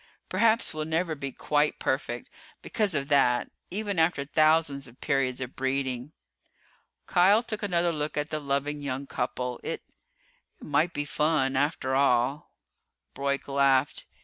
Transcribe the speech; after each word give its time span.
Perhaps 0.29 0.73
we'll 0.73 0.83
never 0.85 1.13
be 1.13 1.31
quite 1.31 1.77
perfect, 1.77 2.31
because 2.63 2.95
of 2.95 3.07
that, 3.09 3.51
even 3.69 3.99
after 3.99 4.25
thousands 4.25 4.87
of 4.87 4.99
periods 4.99 5.39
of 5.41 5.55
breeding." 5.55 6.11
Kial 7.07 7.45
took 7.45 7.61
another 7.61 7.93
look 7.93 8.17
at 8.17 8.31
the 8.31 8.39
loving 8.39 8.81
young 8.81 9.05
couple. 9.05 9.59
"It 9.63 9.83
it 10.59 10.65
might 10.65 10.93
be 10.95 11.05
fun, 11.05 11.55
after 11.55 11.93
all." 11.93 12.55
Broyk 13.13 13.47
laughed. 13.47 14.05